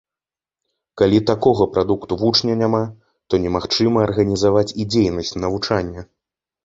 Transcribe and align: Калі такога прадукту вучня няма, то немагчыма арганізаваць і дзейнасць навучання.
Калі 1.01 1.19
такога 1.31 1.67
прадукту 1.75 2.17
вучня 2.21 2.55
няма, 2.63 2.81
то 3.33 3.43
немагчыма 3.47 3.99
арганізаваць 4.09 4.67
і 4.81 4.93
дзейнасць 4.95 5.35
навучання. 5.43 6.01